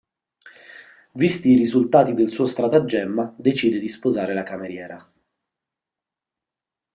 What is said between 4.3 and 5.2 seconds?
la cameriera.